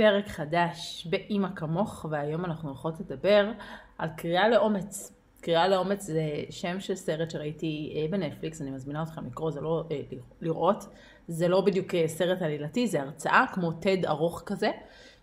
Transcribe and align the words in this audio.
פרק 0.00 0.28
חדש 0.28 1.06
באימא 1.10 1.48
כמוך, 1.56 2.06
והיום 2.10 2.44
אנחנו 2.44 2.68
הולכות 2.68 3.00
לדבר 3.00 3.52
על 3.98 4.08
קריאה 4.16 4.48
לאומץ. 4.48 5.12
קריאה 5.40 5.68
לאומץ 5.68 6.02
זה 6.02 6.22
שם 6.50 6.80
של 6.80 6.94
סרט 6.94 7.30
שראיתי 7.30 7.92
אה, 7.96 8.06
בנטפליקס, 8.10 8.62
אני 8.62 8.70
מזמינה 8.70 9.02
אתכם 9.02 9.26
לקרוא, 9.26 9.50
זה 9.50 9.60
לא 9.60 9.84
אה, 9.90 10.00
לראות, 10.40 10.84
זה 11.28 11.48
לא 11.48 11.60
בדיוק 11.60 11.94
אה, 11.94 12.08
סרט 12.08 12.42
עלילתי, 12.42 12.86
זה 12.86 13.02
הרצאה 13.02 13.44
כמו 13.52 13.70
TED 13.70 14.08
ארוך 14.08 14.42
כזה, 14.46 14.70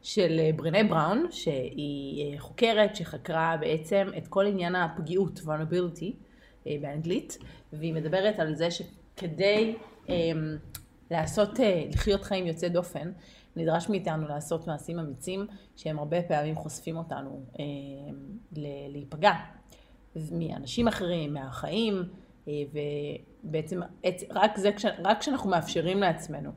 של 0.04 0.40
ברנה 0.56 0.84
בראון, 0.84 1.28
שהיא 1.32 2.40
חוקרת 2.40 2.96
שחקרה 2.96 3.58
בעצם 3.60 4.08
את 4.18 4.28
כל 4.28 4.46
עניין 4.46 4.76
הפגיעות, 4.76 5.40
vulnerability 5.40 6.12
באנגלית, 6.66 7.38
והיא 7.74 7.94
מדברת 7.94 8.40
על 8.40 8.56
זה 8.56 8.68
שכדי 8.72 9.76
לעשות, 11.12 11.60
לחיות 11.94 12.24
חיים 12.24 12.48
יוצא 12.48 12.68
דופן, 12.68 13.12
נדרש 13.58 13.90
מאיתנו 13.90 14.28
לעשות 14.28 14.68
מעשים 14.68 15.00
אמיצים 15.00 15.48
שהם 15.76 16.00
הרבה 16.00 16.22
פעמים 16.22 16.56
חושפים 16.56 16.98
אותנו 16.98 17.46
אה, 17.60 17.64
להיפגע 18.92 19.34
מאנשים 20.32 20.88
אחרים, 20.88 21.34
מהחיים, 21.34 22.04
אה, 22.48 22.54
ובעצם 23.44 23.80
רק, 24.32 24.58
זה, 24.58 24.70
רק 25.04 25.20
כשאנחנו 25.20 25.50
מאפשרים 25.50 26.00
לעצמנו 26.00 26.52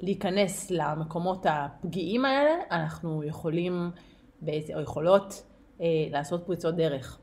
להיכנס 0.00 0.70
למקומות 0.70 1.46
הפגיעים 1.48 2.24
האלה, 2.24 2.54
אנחנו 2.70 3.24
יכולים 3.24 3.90
או 4.74 4.80
יכולות 4.80 5.42
אה, 5.80 5.86
לעשות 6.10 6.46
פריצות 6.46 6.76
דרך. 6.76 7.20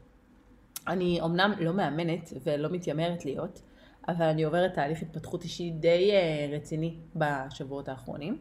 אני 0.87 1.21
אומנם 1.21 1.53
לא 1.59 1.73
מאמנת 1.73 2.33
ולא 2.43 2.69
מתיימרת 2.69 3.25
להיות, 3.25 3.61
אבל 4.07 4.25
אני 4.25 4.43
עוברת 4.43 4.73
תהליך 4.73 5.01
התפתחות 5.01 5.43
אישי 5.43 5.71
די 5.71 6.11
אה, 6.11 6.55
רציני 6.55 6.97
בשבועות 7.15 7.89
האחרונים. 7.89 8.37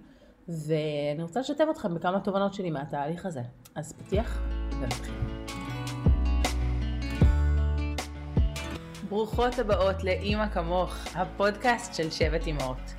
ואני 0.49 1.23
רוצה 1.23 1.41
לשתף 1.41 1.65
אתכם 1.71 1.95
בכמה 1.95 2.21
תובנות 2.21 2.55
שלי 2.55 2.71
מהתהליך 2.71 3.27
הזה. 3.27 3.43
אז 3.75 3.93
פתיח 3.93 4.41
ונתחיל. 4.81 5.15
ברוכות 9.09 9.59
הבאות 9.59 10.05
לאימא 10.05 10.49
כמוך, 10.49 10.95
הפודקאסט 11.15 11.95
של 11.95 12.11
שבט 12.11 12.47
אימהות. 12.47 12.95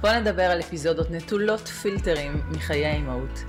בואו 0.00 0.20
נדבר 0.20 0.42
על 0.42 0.60
אפיזודות 0.60 1.10
נטולות 1.10 1.68
פילטרים 1.68 2.42
מחיי 2.50 2.86
האימהות. 2.86 3.44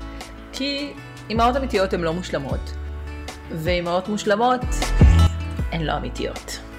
כי 0.54 0.94
אימהות 1.30 1.56
אמיתיות 1.56 1.94
הן 1.94 2.02
לא 2.02 2.14
מושלמות, 2.14 2.74
ואימהות 3.52 4.08
מושלמות 4.08 4.62
הן 5.72 5.82
לא 5.82 5.98
אמיתיות. 5.98 6.71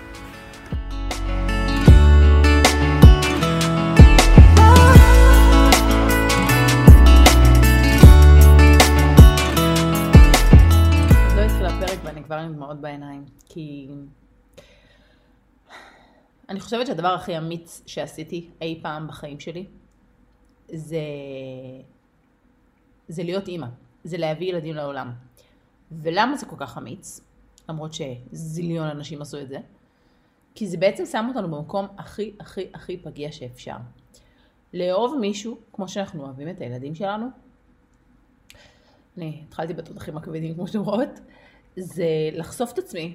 כבר 12.33 12.41
עם 12.41 12.55
דמעות 12.55 12.80
בעיניים, 12.80 13.25
כי 13.48 13.88
אני 16.48 16.61
חושבת 16.61 16.86
שהדבר 16.86 17.08
הכי 17.08 17.38
אמיץ 17.38 17.83
שעשיתי 17.86 18.50
אי 18.62 18.78
פעם 18.83 19.08
בחיים 19.08 19.41
שלי, 19.41 19.66
זה, 20.69 21.00
זה 23.08 23.22
להיות 23.22 23.48
אימא, 23.48 23.66
זה 24.05 24.19
להביא 24.19 24.48
ילדים 24.48 24.75
לעולם. 24.75 25.12
ולמה 25.92 26.36
זה 26.36 26.47
כל 26.47 26.56
כך 26.58 26.78
אמיץ? 26.78 27.20
למרות 27.69 27.91
שזיליון 27.92 28.88
אנשים 28.88 29.22
עשו 29.22 29.41
את 29.41 29.48
זה. 29.48 29.58
כי 30.55 30.66
זה 30.66 30.77
בעצם 30.77 31.06
שם 31.06 31.27
אותנו 31.28 31.50
במקום 31.50 31.86
הכי 31.98 32.33
הכי 32.41 32.66
הכי 32.75 32.97
פגיע 32.97 33.33
שאפשר. 33.33 33.77
לאהוב 34.75 35.19
מישהו, 35.20 35.58
כמו 35.72 35.88
שאנחנו 35.88 36.25
אוהבים 36.25 36.48
את 36.48 36.60
הילדים 36.60 36.94
שלנו, 36.94 37.27
אני 39.16 39.42
התחלתי 39.48 39.75
בתותחים 39.75 40.16
הכבדים 40.16 40.55
כמו 40.55 40.66
שאתם 40.66 40.80
רואות, 40.80 41.20
זה 41.77 42.06
לחשוף 42.33 42.73
את 42.73 42.78
עצמי, 42.78 43.15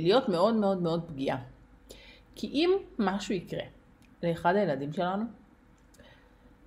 להיות 0.00 0.28
מאוד 0.28 0.54
מאוד 0.54 0.82
מאוד 0.82 1.04
פגיעה. 1.08 1.38
כי 2.34 2.46
אם 2.46 2.70
משהו 2.98 3.34
יקרה 3.34 3.64
לאחד 4.22 4.56
הילדים 4.56 4.92
שלנו, 4.92 5.24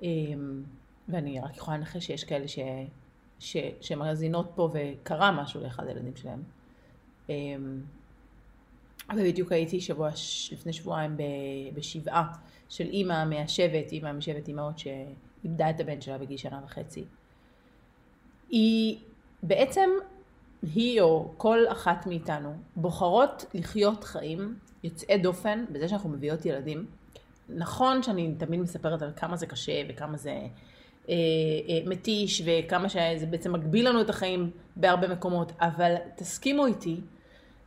אמ, 0.02 0.64
ואני 1.10 1.40
רק 1.40 1.58
יכולה 1.58 1.78
לנחש 1.78 2.06
שיש 2.06 2.24
כאלה 2.24 2.48
ש, 2.48 2.60
ש, 3.40 3.58
שמאזינות 3.82 4.52
פה 4.56 4.70
וקרה 4.74 5.32
משהו 5.32 5.62
לאחד 5.62 5.88
הילדים 5.88 6.16
שלהם. 6.16 6.44
אמ, 7.30 7.82
ובדיוק 9.16 9.52
הייתי 9.52 9.82
שבוע, 9.82 10.10
לפני 10.52 10.74
שבועיים 10.74 11.18
בשבעה 11.74 12.32
של 12.70 12.88
אימא 12.88 13.26
מהשבט, 13.26 13.92
אימא 13.92 14.12
משבט 14.12 14.48
אימהות 14.48 14.80
שאיבדה 14.80 15.70
את 15.70 15.80
הבן 15.80 16.02
שלה 16.02 16.18
בגיל 16.18 16.38
שנה 16.38 16.62
וחצי. 16.66 17.04
היא 18.50 18.98
בעצם 19.44 19.90
היא 20.74 21.02
או 21.02 21.34
כל 21.38 21.60
אחת 21.68 22.08
מאיתנו 22.08 22.54
בוחרות 22.76 23.46
לחיות 23.54 24.04
חיים 24.04 24.56
יוצאי 24.84 25.18
דופן 25.18 25.66
בזה 25.72 25.88
שאנחנו 25.88 26.10
מביאות 26.10 26.46
ילדים. 26.46 26.86
נכון 27.50 28.04
שאני 28.04 28.34
תמיד 28.38 28.60
מספרת 28.60 29.02
על 29.02 29.12
כמה 29.16 29.36
זה 29.36 29.46
קשה 29.46 29.82
וכמה 29.90 30.18
זה 30.18 30.32
אה, 31.10 31.14
אה, 31.70 31.80
מתיש 31.86 32.42
וכמה 32.46 32.90
שזה 32.90 33.26
בעצם 33.30 33.54
מגביל 33.54 33.90
לנו 33.90 34.02
את 34.02 34.10
החיים 34.10 34.52
בהרבה 34.76 35.08
מקומות, 35.08 35.52
אבל 35.60 35.96
תסכימו 36.16 36.66
איתי 36.66 37.02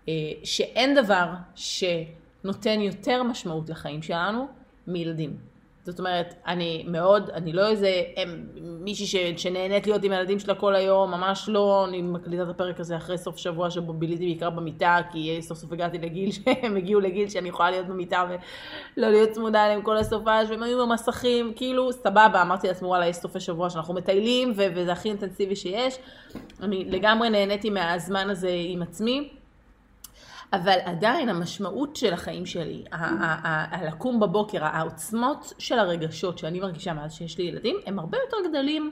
אה, 0.09 0.15
שאין 0.45 0.95
דבר 0.95 1.27
שנותן 1.55 2.81
יותר 2.81 3.23
משמעות 3.23 3.71
לחיים 3.71 4.03
שלנו 4.03 4.47
מילדים. 4.87 5.37
זאת 5.91 5.99
אומרת, 5.99 6.35
אני 6.47 6.85
מאוד, 6.89 7.31
אני 7.31 7.53
לא 7.53 7.69
איזה 7.69 8.03
הם, 8.17 8.47
מישהי 8.63 9.07
ש, 9.07 9.17
שנהנית 9.43 9.87
להיות 9.87 10.05
עם 10.05 10.13
הילדים 10.13 10.39
שלה 10.39 10.55
כל 10.55 10.75
היום, 10.75 11.11
ממש 11.11 11.49
לא, 11.49 11.85
אני 11.89 12.03
מקליטה 12.03 12.43
את 12.43 12.49
הפרק 12.49 12.81
הזה 12.81 12.97
אחרי 12.97 13.19
סוף 13.19 13.37
שבוע 13.37 13.71
שבו 13.71 13.93
ביליתי 13.93 14.25
בעיקר 14.25 14.51
במיטה, 14.51 14.99
כי 15.13 15.39
סוף 15.41 15.59
סוף 15.59 15.73
הגעתי 15.73 15.99
לגיל 15.99 16.31
שהם 16.33 16.77
הגיעו 16.77 17.01
לגיל 17.01 17.29
שאני 17.29 17.49
יכולה 17.49 17.71
להיות 17.71 17.87
במיטה 17.87 18.25
ולא 18.29 19.09
להיות 19.11 19.31
צמודה 19.31 19.67
אליהם 19.67 19.83
כל 19.83 19.97
הסופש, 19.97 20.51
והם 20.51 20.63
היו 20.63 20.87
במסכים, 20.87 21.53
כאילו, 21.57 21.93
סבבה, 21.93 22.43
אמרתי 22.43 22.69
לעצמי, 22.69 22.89
וואלה, 22.89 23.07
יש 23.07 23.17
סופי 23.17 23.41
שבוע 23.41 23.71
שאנחנו 23.71 23.95
מטיילים, 23.95 24.53
וזה 24.57 24.93
הכי 24.93 25.09
אינטנסיבי 25.09 25.57
שיש. 25.57 25.99
אני 26.63 26.85
לגמרי 26.85 27.31
נהניתי 27.31 27.71
מהזמן 27.71 28.31
הזה 28.31 28.51
עם 28.53 28.83
עצמי. 28.83 29.38
אבל 30.53 30.79
עדיין 30.85 31.29
המשמעות 31.29 31.97
של 31.97 32.13
החיים 32.13 32.47
שלי, 32.47 32.85
הלקום 32.91 34.21
בבוקר, 34.21 34.65
העוצמות 34.65 35.53
של 35.59 35.79
הרגשות 35.79 36.39
שאני 36.39 36.61
מרגישה 36.61 36.93
מאז 36.93 37.13
שיש 37.13 37.39
לי 37.39 37.45
ילדים, 37.45 37.77
הם 37.87 37.99
הרבה 37.99 38.19
יותר 38.19 38.49
גדולים 38.49 38.91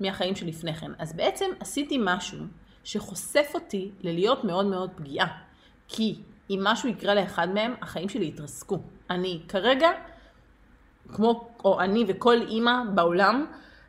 מהחיים 0.00 0.36
שלפני 0.36 0.74
כן. 0.74 0.90
אז 0.98 1.12
בעצם 1.12 1.46
עשיתי 1.60 1.98
משהו 2.00 2.38
שחושף 2.84 3.50
אותי 3.54 3.90
ללהיות 4.00 4.44
מאוד 4.44 4.66
מאוד 4.66 4.90
פגיעה. 4.96 5.26
כי 5.88 6.18
אם 6.50 6.60
משהו 6.62 6.88
יקרה 6.88 7.14
לאחד 7.14 7.48
מהם, 7.54 7.74
החיים 7.82 8.08
שלי 8.08 8.26
יתרסקו. 8.26 8.78
אני 9.10 9.40
כרגע, 9.48 9.88
כמו, 11.12 11.48
או 11.64 11.80
אני 11.80 12.04
וכל 12.08 12.36
אימא 12.48 12.72
בעולם, 12.94 13.46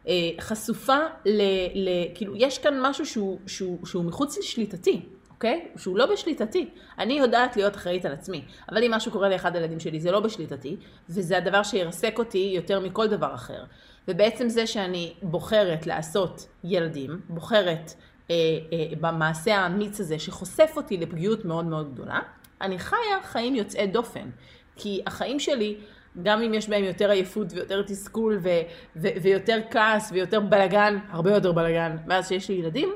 אה, 0.07 0.13
חשופה 0.39 0.97
ל... 1.25 1.41
ל 1.75 1.89
כאילו, 2.15 2.33
יש 2.35 2.57
כאן 2.57 2.81
משהו 2.81 3.05
שהוא, 3.05 3.39
שהוא, 3.47 3.85
שהוא 3.85 4.05
מחוץ 4.05 4.37
לשליטתי. 4.37 5.05
אוקיי? 5.39 5.67
שהוא 5.77 5.97
לא 5.97 6.05
בשליטתי. 6.05 6.69
אני 6.97 7.13
יודעת 7.13 7.57
להיות 7.57 7.75
אחראית 7.75 8.05
על 8.05 8.11
עצמי, 8.11 8.41
אבל 8.71 8.83
אם 8.83 8.91
משהו 8.91 9.11
קורה 9.11 9.29
לאחד 9.29 9.55
הילדים 9.55 9.79
שלי 9.79 9.99
זה 9.99 10.11
לא 10.11 10.19
בשליטתי, 10.19 10.75
וזה 11.09 11.37
הדבר 11.37 11.63
שירסק 11.63 12.19
אותי 12.19 12.51
יותר 12.55 12.79
מכל 12.79 13.07
דבר 13.07 13.35
אחר. 13.35 13.63
ובעצם 14.07 14.49
זה 14.49 14.67
שאני 14.67 15.13
בוחרת 15.21 15.87
לעשות 15.87 16.47
ילדים, 16.63 17.19
בוחרת 17.29 17.93
אה, 18.29 18.35
אה, 18.35 18.95
במעשה 19.01 19.55
האמיץ 19.55 19.99
הזה 19.99 20.19
שחושף 20.19 20.73
אותי 20.75 20.97
לפגיעות 20.97 21.45
מאוד 21.45 21.65
מאוד 21.65 21.93
גדולה, 21.93 22.19
אני 22.61 22.79
חיה 22.79 23.23
חיים 23.23 23.55
יוצאי 23.55 23.87
דופן. 23.87 24.29
כי 24.75 25.01
החיים 25.07 25.39
שלי, 25.39 25.77
גם 26.23 26.41
אם 26.41 26.53
יש 26.53 26.69
בהם 26.69 26.83
יותר 26.83 27.09
עייפות 27.09 27.47
ויותר 27.53 27.81
תסכול 27.81 28.39
ו- 28.41 28.49
ו- 28.95 29.21
ויותר 29.21 29.59
כעס 29.71 30.11
ויותר 30.11 30.39
בלגן, 30.39 30.97
הרבה 31.09 31.31
יותר 31.31 31.51
בלגן, 31.51 31.97
מאז 32.07 32.27
שיש 32.27 32.49
לי 32.49 32.55
ילדים, 32.55 32.89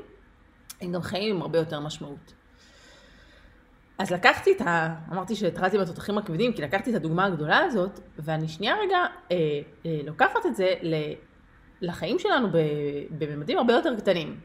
הם 0.84 0.92
גם 0.92 1.02
חיים 1.02 1.36
עם 1.36 1.42
הרבה 1.42 1.60
יותר 1.60 1.80
משמעות. 1.80 2.34
אז 3.98 4.12
לקחתי 4.12 4.52
את 4.52 4.62
ה... 4.62 4.96
אמרתי 5.12 5.36
שהתחלתי 5.36 5.78
בתותחים 5.78 6.18
הכבדים, 6.18 6.54
כי 6.54 6.62
לקחתי 6.62 6.90
את 6.90 6.96
הדוגמה 6.96 7.26
הגדולה 7.26 7.58
הזאת, 7.58 8.00
ואני 8.20 8.48
שנייה 8.48 8.76
רגע 8.82 8.98
אה, 9.32 9.38
אה, 9.86 10.00
לוקחת 10.06 10.46
את 10.46 10.56
זה 10.56 10.74
ל, 10.82 10.96
לחיים 11.82 12.20
שלנו 12.20 12.48
בממדים 13.18 13.58
הרבה 13.58 13.74
יותר 13.74 13.96
קטנים. 13.96 14.40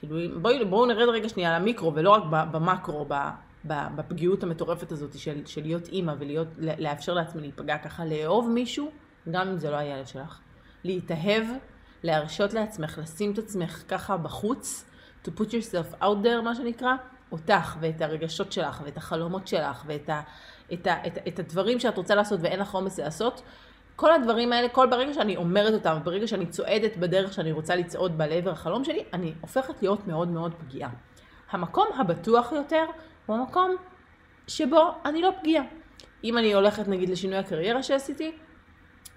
כאילו, 0.00 0.40
בואו 0.40 0.66
בוא 0.68 0.86
נרד 0.86 1.08
רגע 1.08 1.28
שנייה 1.28 1.58
למיקרו, 1.58 1.94
ולא 1.94 2.10
רק 2.10 2.22
במקרו, 2.30 3.06
בפגיעות 3.64 4.42
המטורפת 4.42 4.92
הזאת 4.92 5.18
של, 5.18 5.46
של 5.46 5.62
להיות 5.62 5.88
אימא 5.88 6.14
ולאפשר 6.18 7.14
לעצמי 7.14 7.40
להיפגע 7.40 7.78
ככה, 7.78 8.04
לאהוב 8.04 8.50
מישהו, 8.50 8.90
גם 9.30 9.48
אם 9.48 9.58
זה 9.58 9.70
לא 9.70 9.76
הילד 9.76 10.06
שלך. 10.06 10.38
להתאהב, 10.84 11.44
להרשות 12.02 12.54
לעצמך, 12.54 12.98
לשים 13.02 13.32
את 13.32 13.38
עצמך 13.38 13.82
ככה 13.88 14.16
בחוץ, 14.16 14.84
to 15.24 15.30
put 15.30 15.48
yourself 15.48 16.02
out 16.02 16.24
there, 16.24 16.42
מה 16.44 16.54
שנקרא, 16.54 16.94
אותך 17.32 17.76
ואת 17.80 18.02
הרגשות 18.02 18.52
שלך 18.52 18.82
ואת 18.84 18.96
החלומות 18.96 19.48
שלך 19.48 19.84
ואת 19.86 20.08
ה, 20.08 20.20
את 20.72 20.86
ה, 20.86 21.06
את, 21.06 21.18
את 21.28 21.38
הדברים 21.38 21.80
שאת 21.80 21.96
רוצה 21.96 22.14
לעשות 22.14 22.40
ואין 22.42 22.60
לך 22.60 22.74
אומץ 22.74 22.98
לעשות, 22.98 23.42
כל 23.96 24.12
הדברים 24.12 24.52
האלה, 24.52 24.68
כל 24.68 24.86
ברגע 24.86 25.14
שאני 25.14 25.36
אומרת 25.36 25.74
אותם, 25.74 25.98
ברגע 26.04 26.26
שאני 26.26 26.46
צועדת 26.46 26.96
בדרך 26.96 27.32
שאני 27.32 27.52
רוצה 27.52 27.76
לצעוד 27.76 28.18
בה 28.18 28.26
לעבר 28.26 28.50
החלום 28.50 28.84
שלי, 28.84 29.04
אני 29.12 29.32
הופכת 29.40 29.82
להיות 29.82 30.06
מאוד 30.06 30.28
מאוד 30.28 30.54
פגיעה. 30.54 30.90
המקום 31.50 31.86
הבטוח 31.96 32.52
יותר 32.52 32.84
הוא 33.26 33.36
המקום 33.36 33.76
שבו 34.46 34.90
אני 35.04 35.22
לא 35.22 35.30
פגיעה. 35.40 35.64
אם 36.24 36.38
אני 36.38 36.54
הולכת 36.54 36.88
נגיד 36.88 37.08
לשינוי 37.08 37.38
הקריירה 37.38 37.82
שעשיתי, 37.82 38.32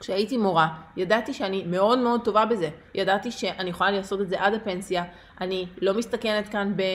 כשהייתי 0.05 0.37
מורה, 0.37 0.67
ידעתי 0.97 1.33
שאני 1.33 1.63
מאוד 1.67 1.99
מאוד 1.99 2.21
טובה 2.23 2.45
בזה. 2.45 2.69
ידעתי 2.95 3.31
שאני 3.31 3.69
יכולה 3.69 3.91
לעשות 3.91 4.21
את 4.21 4.29
זה 4.29 4.41
עד 4.41 4.53
הפנסיה. 4.53 5.03
אני 5.41 5.67
לא 5.81 5.93
מסתכנת 5.93 6.49
כאן 6.49 6.73
ב, 6.75 6.81
אה, 6.81 6.87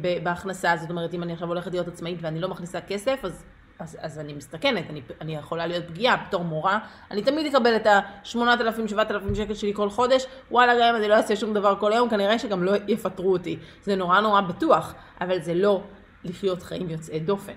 ב, 0.00 0.24
בהכנסה, 0.24 0.76
זאת 0.76 0.90
אומרת, 0.90 1.14
אם 1.14 1.22
אני 1.22 1.32
עכשיו 1.32 1.48
הולכת 1.48 1.72
להיות 1.72 1.88
עצמאית 1.88 2.18
ואני 2.20 2.40
לא 2.40 2.48
מכניסה 2.48 2.80
כסף, 2.80 3.20
אז, 3.22 3.44
אז, 3.78 3.96
אז 4.00 4.18
אני 4.18 4.32
מסתכנת, 4.32 4.90
אני, 4.90 5.02
אני 5.20 5.36
יכולה 5.36 5.66
להיות 5.66 5.84
פגיעה 5.88 6.16
בתור 6.28 6.44
מורה. 6.44 6.78
אני 7.10 7.22
תמיד 7.22 7.46
אקבל 7.46 7.76
את 7.76 7.86
ה-8,000-7,000 7.86 9.34
שקל 9.34 9.54
שלי 9.54 9.74
כל 9.74 9.90
חודש, 9.90 10.26
וואלה, 10.50 10.72
גם 10.74 10.88
אם 10.88 10.96
אני 10.96 11.08
לא 11.08 11.14
אעשה 11.14 11.36
שום 11.36 11.54
דבר 11.54 11.74
כל 11.80 11.92
היום, 11.92 12.08
כנראה 12.08 12.38
שגם 12.38 12.62
לא 12.62 12.72
יפטרו 12.88 13.32
אותי. 13.32 13.58
זה 13.82 13.96
נורא 13.96 14.20
נורא 14.20 14.40
בטוח, 14.40 14.94
אבל 15.20 15.40
זה 15.40 15.54
לא 15.54 15.82
לחיות 16.24 16.62
חיים 16.62 16.90
יוצאי 16.90 17.20
דופן. 17.20 17.52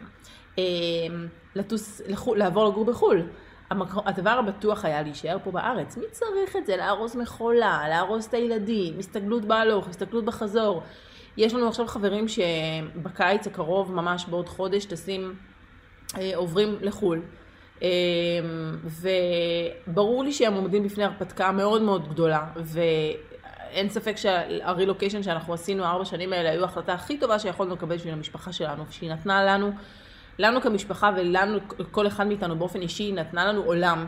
אה, 0.57 0.63
לטוס, 1.55 2.01
לחול, 2.07 2.37
לעבור 2.37 2.65
לגור 2.67 2.85
בחו"ל. 2.85 3.23
המקור, 3.69 4.03
הדבר 4.05 4.29
הבטוח 4.29 4.85
היה 4.85 5.01
להישאר 5.01 5.37
פה 5.43 5.51
בארץ. 5.51 5.97
מי 5.97 6.05
צריך 6.11 6.55
את 6.55 6.65
זה? 6.65 6.77
לארוז 6.77 7.15
מכולה, 7.15 7.83
לארוז 7.89 8.25
את 8.25 8.33
הילדים, 8.33 8.99
הסתגלות 8.99 9.45
בהלוך, 9.45 9.87
הסתגלות 9.87 10.25
בחזור. 10.25 10.83
יש 11.37 11.53
לנו 11.53 11.67
עכשיו 11.67 11.87
חברים 11.87 12.25
שבקיץ 12.27 13.47
הקרוב, 13.47 13.93
ממש 13.93 14.25
בעוד 14.29 14.49
חודש, 14.49 14.85
טסים, 14.85 15.35
אה, 16.17 16.31
עוברים 16.35 16.77
לחו"ל. 16.81 17.21
אה, 17.83 17.89
וברור 19.87 20.23
לי 20.23 20.33
שהם 20.33 20.53
עומדים 20.53 20.83
בפני 20.83 21.03
הרפתקה 21.03 21.51
מאוד 21.51 21.81
מאוד 21.81 22.09
גדולה, 22.09 22.45
ואין 22.55 23.89
ספק 23.89 24.17
שהרילוקיישן 24.17 25.23
שאנחנו 25.23 25.53
עשינו 25.53 25.83
ארבע 25.83 26.05
שנים 26.05 26.33
האלה 26.33 26.49
היו 26.49 26.61
ההחלטה 26.61 26.93
הכי 26.93 27.17
טובה 27.17 27.39
שיכולנו 27.39 27.73
לקבל 27.75 27.95
בשביל 27.95 28.13
המשפחה 28.13 28.53
שלנו, 28.53 28.83
שהיא 28.89 29.11
נתנה 29.11 29.43
לנו 29.43 29.71
לנו 30.39 30.61
כמשפחה 30.61 31.11
ולנו, 31.17 31.57
כל 31.91 32.07
אחד 32.07 32.27
מאיתנו 32.27 32.55
באופן 32.55 32.81
אישי, 32.81 33.11
נתנה 33.11 33.45
לנו 33.45 33.61
עולם. 33.61 34.05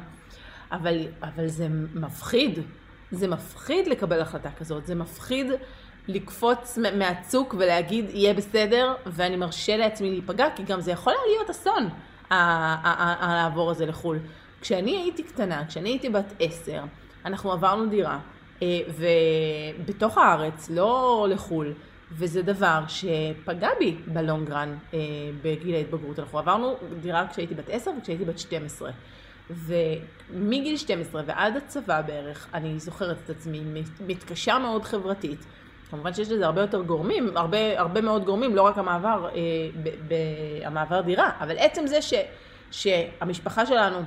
אבל, 0.72 0.98
אבל 1.24 1.48
זה 1.48 1.68
מפחיד. 1.96 2.60
זה 3.12 3.28
מפחיד 3.28 3.88
לקבל 3.88 4.22
החלטה 4.22 4.50
כזאת. 4.52 4.88
זה 4.88 4.96
מפחיד 4.96 5.52
לקפוץ 6.08 6.78
מהצוק 6.98 7.56
ולהגיד, 7.58 8.06
יהיה 8.10 8.34
בסדר, 8.34 8.94
ואני 9.06 9.36
מרשה 9.36 9.78
לעצמי 9.78 10.10
להיפגע, 10.10 10.46
כי 10.56 10.64
גם 10.64 10.82
זה 10.82 10.92
יכול 10.92 11.14
להיות 11.28 11.50
אסון, 11.50 11.90
העבור 12.30 13.72
הזה 13.72 13.86
לחו"ל. 13.86 14.20
כשאני 14.62 14.98
הייתי 14.98 15.24
קטנה, 15.24 15.66
כשאני 15.68 15.90
הייתי 15.90 16.10
בת 16.10 16.34
עשר, 16.40 16.84
אנחנו 17.26 17.52
עברנו 17.52 17.86
דירה, 17.86 18.20
אה, 18.62 18.80
ובתוך 19.80 20.18
הארץ, 20.18 20.70
לא 20.70 21.28
לחו"ל. 21.30 21.74
וזה 22.12 22.42
דבר 22.42 22.84
שפגע 22.88 23.70
בי 23.80 23.96
בלונגרן 24.08 24.78
אה, 24.94 25.00
בגיל 25.42 25.76
ההתבגרות. 25.76 26.20
אנחנו 26.20 26.40
עברנו 26.40 26.76
דירה 27.02 27.28
כשהייתי 27.28 27.56
בת 27.56 27.70
10 27.70 27.92
וכשהייתי 28.00 28.26
בת 28.26 28.40
12. 28.40 28.92
ומגיל 29.50 30.78
12 30.78 31.22
ועד 31.26 31.58
הצבא 31.58 32.02
בערך, 32.02 32.48
אני 32.54 32.80
זוכרת 32.80 33.18
את 33.26 33.30
עצמי 33.30 33.62
מתקשה 34.08 34.60
מאוד 34.60 34.84
חברתית. 34.84 35.46
כמובן 35.90 36.14
שיש 36.14 36.32
לזה 36.32 36.46
הרבה 36.46 36.62
יותר 36.62 36.82
גורמים, 36.82 37.38
הרבה, 37.38 37.80
הרבה 37.80 38.02
מאוד 38.02 38.26
גורמים, 38.26 38.56
לא 38.56 38.62
רק 38.62 38.78
המעבר, 38.78 39.30
אה, 39.36 39.40
ב, 39.84 39.90
ב, 40.08 40.14
המעבר 40.66 41.02
דירה, 41.02 41.32
אבל 41.40 41.58
עצם 41.58 41.88
זה 41.88 42.02
ש, 42.02 42.14
שהמשפחה 42.72 43.66
שלנו, 43.66 43.98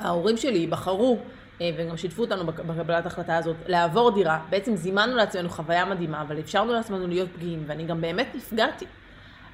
ההורים 0.00 0.36
שלי 0.36 0.66
בחרו 0.66 1.18
אה, 1.60 1.70
וגם 1.76 1.96
שיתפו 1.96 2.22
אותנו 2.22 2.46
בקבלת 2.46 3.04
ההחלטה 3.04 3.36
הזאת, 3.36 3.56
לעבור 3.66 4.10
דירה. 4.10 4.38
בעצם 4.50 4.76
זימנו 4.76 5.16
לעצמנו 5.16 5.48
חוויה 5.48 5.84
מדהימה, 5.84 6.22
אבל 6.22 6.38
אפשרנו 6.38 6.72
לעצמנו 6.72 7.06
להיות 7.06 7.28
פגיעים, 7.34 7.64
ואני 7.66 7.84
גם 7.84 8.00
באמת 8.00 8.26
נפגעתי. 8.34 8.86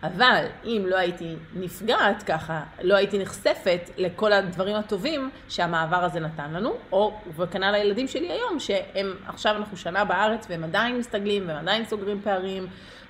אבל 0.03 0.45
אם 0.65 0.85
לא 0.89 0.97
הייתי 0.97 1.37
נפגעת 1.55 2.23
ככה, 2.23 2.63
לא 2.83 2.95
הייתי 2.95 3.19
נחשפת 3.19 3.91
לכל 3.97 4.33
הדברים 4.33 4.77
הטובים 4.77 5.31
שהמעבר 5.49 6.05
הזה 6.05 6.21
נתן 6.21 6.53
לנו, 6.53 6.75
או 6.93 7.21
וכנ"ל 7.37 7.75
הילדים 7.75 8.09
שלי 8.09 8.31
היום, 8.31 8.61
שהם 8.61 9.15
עכשיו 9.27 9.57
אנחנו 9.57 9.77
שנה 9.77 10.05
בארץ 10.05 10.47
והם 10.51 10.65
עדיין 10.65 10.99
מסתגלים 10.99 11.49
והם 11.49 11.57
עדיין 11.57 11.85
סוגרים 11.85 12.21
פערים, 12.25 12.67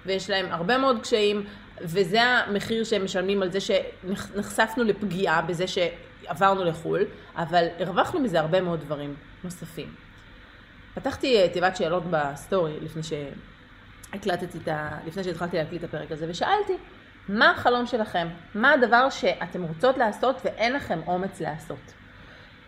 ויש 0.07 0.31
להם 0.31 0.47
הרבה 0.51 0.79
מאוד 0.79 1.01
קשיים, 1.03 1.45
וזה 1.81 2.23
המחיר 2.23 2.85
שהם 2.85 3.05
משלמים 3.05 3.43
על 3.43 3.51
זה 3.51 3.59
שנחשפנו 3.61 4.85
לפגיעה 4.85 5.43
בזה 5.43 5.67
ש... 5.67 5.79
עברנו 6.27 6.65
לחו"ל, 6.65 7.05
אבל 7.37 7.67
הרווחנו 7.79 8.21
מזה 8.21 8.41
הרבה 8.41 8.61
מאוד 8.61 8.81
דברים 8.81 9.15
נוספים. 9.45 9.95
פתחתי 10.95 11.37
אה, 11.37 11.49
תיבת 11.49 11.77
שאלות 11.77 12.03
בסטורי 12.11 12.81
לפני 12.81 13.03
שהקלטתי 13.03 14.59
את 14.59 14.69
ה... 14.69 14.99
לפני 15.07 15.25
שהתחלתי 15.25 15.57
להקליט 15.57 15.85
את 15.85 15.89
הפרק 15.89 16.13
הזה, 16.13 16.27
ושאלתי, 16.29 16.73
מה 17.29 17.51
החלום 17.51 17.87
שלכם? 17.87 18.29
מה 18.55 18.73
הדבר 18.73 19.11
שאתם 19.11 19.63
רוצות 19.63 19.99
לעשות 19.99 20.37
ואין 20.45 20.73
לכם 20.73 21.01
אומץ 21.07 21.41
לעשות? 21.41 21.93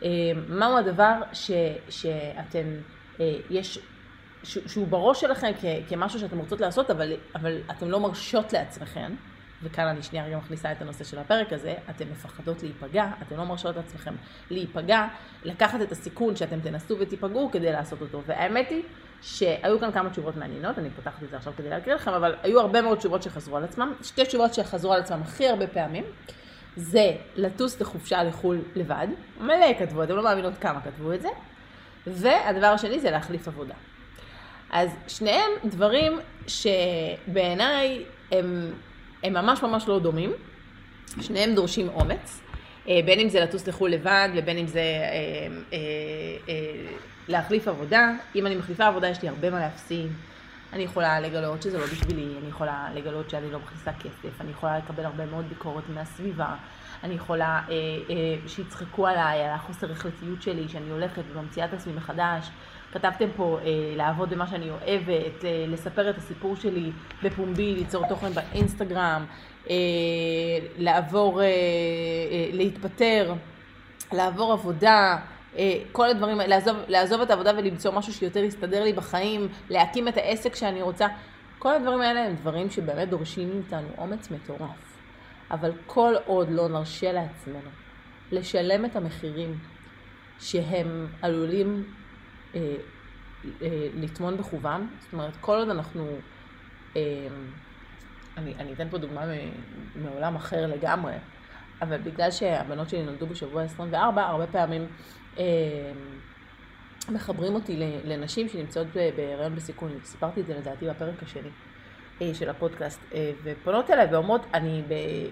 אה, 0.03 0.09
מהו 0.49 0.77
הדבר 0.77 1.21
ש... 1.33 1.51
שאתם, 1.89 2.67
אה, 3.21 3.37
יש, 3.51 3.79
שהוא 4.43 4.89
בראש 4.89 5.21
שלכם 5.21 5.51
כמשהו 5.89 6.21
שאתם 6.21 6.39
רוצות 6.39 6.61
לעשות, 6.61 6.91
אבל, 6.91 7.12
אבל 7.35 7.59
אתם 7.71 7.91
לא 7.91 8.01
מרשות 8.01 8.53
לעצמכם? 8.53 9.12
וכאן 9.65 9.87
אני 9.87 10.03
שנייה 10.03 10.27
רגע 10.27 10.37
מכניסה 10.37 10.73
את 10.73 10.83
הנושא 10.83 11.05
של 11.05 11.19
הפרק 11.19 11.53
הזה, 11.53 11.75
אתן 11.91 12.05
מפחדות 12.13 12.63
להיפגע, 12.63 13.07
אתן 13.23 13.37
לא 13.37 13.45
מרשות 13.45 13.77
לעצמכם 13.77 14.15
להיפגע, 14.51 15.07
לקחת 15.45 15.83
את 15.83 15.93
הסיכון 15.93 16.37
שאתם 16.37 16.61
תנסו 16.61 16.97
ותיפגעו 16.99 17.51
כדי 17.53 17.73
לעשות 17.73 18.01
אותו. 18.01 18.23
והאמת 18.27 18.71
היא 18.71 18.83
שהיו 19.23 19.81
כאן 19.81 19.93
כמה 19.93 20.11
תשובות 20.11 20.37
מעניינות, 20.37 20.79
אני 20.79 20.91
פותחת 20.91 21.23
את 21.23 21.31
זה 21.31 21.37
עכשיו 21.37 21.53
כדי 21.57 21.71
להקריא 21.71 21.95
לכם, 21.95 22.11
אבל 22.11 22.35
היו 22.43 22.61
הרבה 22.61 22.83
מאוד 22.83 22.99
תשובות 22.99 23.23
שחזרו 23.23 23.57
על 23.57 23.65
עצמם. 23.65 23.93
שתי 24.03 24.25
תשובות 24.25 24.55
שחזרו 24.55 24.93
על 24.93 25.01
עצמם 25.01 25.23
הכי 25.23 25.49
הרבה 25.49 25.67
פעמים, 25.67 26.05
זה 26.77 27.13
לטוס 27.37 27.81
לחופשה 27.81 28.23
לחו"ל 28.23 28.63
לבד, 28.75 29.07
מלא 29.41 29.79
כתבו, 29.79 30.03
אתם 30.03 30.17
לא 30.17 30.25
מאמינות 30.25 30.55
כמה 30.61 30.81
כתבו 30.81 31.13
את 31.13 31.23
זה, 31.23 31.29
והדבר 32.07 32.67
השני 32.67 33.01
זה 33.01 33.11
להחליף 33.11 33.49
עבודה. 33.49 33.75
אז 34.71 34.91
שניהם 35.09 35.51
דברים 35.65 36.21
שבעיניי 36.47 38.05
הם 38.33 38.73
הם 39.25 39.32
ממש 39.32 39.62
ממש 39.62 39.88
לא 39.88 39.99
דומים, 39.99 40.32
שניהם 41.21 41.55
דורשים 41.55 41.88
אומץ, 41.88 42.41
אה, 42.88 43.00
בין 43.05 43.21
אם 43.21 43.29
זה 43.29 43.41
לטוס 43.41 43.67
לחו"ל 43.67 43.91
לבד 43.91 44.29
ובין 44.37 44.59
אם 44.59 44.67
זה 44.67 44.81
אה, 44.81 44.85
אה, 45.73 45.79
אה, 46.49 46.87
להחליף 47.29 47.69
עבודה. 47.69 48.12
אם 48.35 48.47
אני 48.47 48.56
מחליפה 48.56 48.87
עבודה 48.87 49.09
יש 49.09 49.23
לי 49.23 49.29
הרבה 49.29 49.50
מה 49.50 49.61
להפסיד. 49.61 50.12
אני 50.73 50.82
יכולה 50.82 51.20
לגלות 51.20 51.63
שזה 51.63 51.79
לא 51.79 51.84
בשבילי, 51.87 52.39
אני 52.41 52.49
יכולה 52.49 52.89
לגלות 52.94 53.31
שאני 53.31 53.51
לא 53.53 53.58
מכניסה 53.58 53.93
כסף, 53.93 54.41
אני 54.41 54.51
יכולה 54.51 54.79
לקבל 54.79 55.05
הרבה 55.05 55.27
מאוד 55.27 55.49
ביקורת 55.49 55.84
מהסביבה, 55.94 56.55
אני 57.05 57.15
יכולה 57.15 57.60
אה, 57.69 57.75
אה, 58.10 58.49
שיצחקו 58.49 59.06
עליי, 59.06 59.44
על 59.44 59.51
החוסר 59.51 59.93
החלטיות 59.93 60.43
שלי, 60.43 60.69
שאני 60.69 60.91
הולכת 60.91 61.22
וממציאה 61.32 61.67
את 61.67 61.72
עצמי 61.72 61.93
מחדש. 61.93 62.51
כתבתם 62.94 63.29
פה 63.36 63.58
אה, 63.65 63.70
לעבוד 63.96 64.31
במה 64.31 64.46
שאני 64.46 64.70
אוהבת, 64.70 65.44
אה, 65.44 65.65
לספר 65.69 66.10
את 66.10 66.19
הסיפור 66.19 66.56
שלי 66.56 66.91
בפומבי, 67.22 67.74
ליצור 67.74 68.06
תוכן 68.08 68.32
באינסטגרם, 68.32 69.24
אה, 69.70 69.74
לעבור, 70.79 71.43
אה, 71.43 71.46
אה, 71.46 72.48
להתפטר, 72.53 73.34
לעבור 74.13 74.53
עבודה, 74.53 75.17
אה, 75.56 75.79
כל 75.93 76.08
הדברים 76.10 76.39
לעזוב, 76.39 76.77
לעזוב 76.89 77.20
את 77.20 77.31
העבודה 77.31 77.53
ולמצוא 77.56 77.93
משהו 77.93 78.13
שיותר 78.13 78.44
יסתדר 78.44 78.84
לי 78.84 78.93
בחיים, 78.93 79.48
להקים 79.70 80.08
את 80.08 80.17
העסק 80.17 80.55
שאני 80.55 80.82
רוצה. 80.82 81.06
כל 81.58 81.74
הדברים 81.74 82.01
האלה 82.01 82.24
הם 82.24 82.34
דברים 82.34 82.70
שבאמת 82.70 83.08
דורשים 83.08 83.51
מאיתנו 83.55 83.89
אומץ 83.98 84.31
מטורף. 84.31 84.98
אבל 85.51 85.72
כל 85.86 86.15
עוד 86.27 86.51
לא 86.51 86.69
נרשה 86.69 87.13
לעצמנו 87.13 87.70
לשלם 88.32 88.84
את 88.84 88.96
המחירים 88.96 89.58
שהם 90.39 91.06
עלולים 91.22 91.84
אה, 92.55 92.77
אה, 93.63 93.89
לטמון 93.94 94.37
בחובם, 94.37 94.87
זאת 95.01 95.13
אומרת, 95.13 95.37
כל 95.41 95.56
עוד 95.56 95.69
אנחנו, 95.69 96.08
אה, 96.96 97.03
אני, 98.37 98.55
אני 98.55 98.73
אתן 98.73 98.89
פה 98.91 98.99
דוגמה 98.99 99.25
מעולם 99.96 100.37
אחר 100.37 100.67
לגמרי, 100.67 101.15
אבל 101.82 101.99
בגלל 101.99 102.31
שהבנות 102.31 102.89
שלי 102.89 103.03
נולדו 103.03 103.27
בשבוע 103.27 103.63
24, 103.63 104.23
הרבה 104.23 104.46
פעמים 104.46 104.87
מחברים 107.08 107.55
אותי 107.55 107.77
לנשים 108.05 108.49
שנמצאות 108.49 108.87
בהיריון 109.17 109.55
בסיכון, 109.55 109.99
סיפרתי 110.05 110.41
את 110.41 110.46
זה 110.46 110.55
לדעתי 110.55 110.87
בפרק 110.89 111.23
השני. 111.23 111.51
של 112.33 112.51
הפודקאסט, 112.51 113.01
ופונות 113.43 113.91
אליי 113.91 114.06
ואומרות, 114.11 114.47
אני 114.55 114.83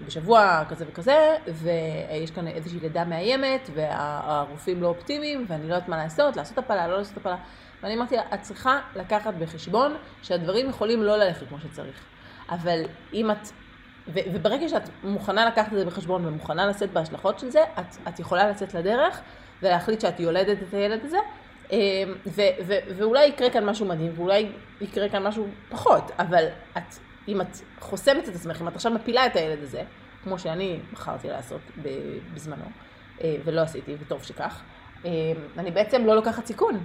בשבוע 0.05 0.63
כזה 0.69 0.85
וכזה, 0.89 1.35
ויש 1.47 2.31
כאן 2.31 2.47
איזושהי 2.47 2.79
לידה 2.79 3.05
מאיימת, 3.05 3.69
והרופאים 3.73 4.81
לא 4.81 4.87
אופטימיים, 4.87 5.45
ואני 5.47 5.69
לא 5.69 5.73
יודעת 5.73 5.89
מה 5.89 5.97
לעשות, 5.97 6.37
לעשות 6.37 6.57
הפלה, 6.57 6.87
לא 6.87 6.97
לעשות 6.97 7.17
הפלה. 7.17 7.35
ואני 7.83 7.95
אמרתי 7.95 8.15
לה, 8.15 8.21
את 8.33 8.41
צריכה 8.41 8.79
לקחת 8.95 9.33
בחשבון 9.33 9.95
שהדברים 10.21 10.69
יכולים 10.69 11.03
לא 11.03 11.17
ללכת 11.17 11.47
כמו 11.47 11.59
שצריך. 11.59 12.03
אבל 12.49 12.81
אם 13.13 13.31
את, 13.31 13.47
ו, 14.07 14.19
וברגע 14.33 14.69
שאת 14.69 14.89
מוכנה 15.03 15.45
לקחת 15.45 15.73
את 15.73 15.77
זה 15.77 15.85
בחשבון 15.85 16.25
ומוכנה 16.25 16.65
לשאת 16.65 16.91
בהשלכות 16.93 17.39
של 17.39 17.49
זה, 17.49 17.63
את, 17.79 18.07
את 18.07 18.19
יכולה 18.19 18.49
לצאת 18.49 18.73
לדרך, 18.73 19.21
ולהחליט 19.61 20.01
שאת 20.01 20.19
יולדת 20.19 20.57
את 20.63 20.73
הילד 20.73 21.05
הזה, 21.05 21.17
אה, 21.17 21.42
ו- 22.25 22.41
ו- 22.65 22.95
ואולי 22.97 23.25
יקרה 23.25 23.49
כאן 23.49 23.65
משהו 23.65 23.85
מדהים, 23.85 24.11
ואולי 24.15 24.51
יקרה 24.81 25.09
כאן 25.09 25.23
משהו 25.23 25.47
פחות, 25.69 26.11
אבל 26.19 26.45
את, 26.77 26.95
אם 27.27 27.41
את 27.41 27.57
חוסמת 27.79 28.29
את 28.29 28.35
עצמך, 28.35 28.61
אם 28.61 28.67
את 28.67 28.75
עכשיו 28.75 28.91
מפילה 28.91 29.25
את 29.25 29.35
הילד 29.35 29.63
הזה, 29.63 29.83
כמו 30.23 30.39
שאני 30.39 30.79
בחרתי 30.93 31.27
לעשות 31.27 31.61
בזמנו, 32.33 32.65
אה, 33.21 33.35
ולא 33.45 33.61
עשיתי, 33.61 33.95
וטוב 33.99 34.23
שכך, 34.23 34.61
אני 35.57 35.71
בעצם 35.71 36.05
לא 36.05 36.15
לוקחת 36.15 36.45
סיכון. 36.45 36.83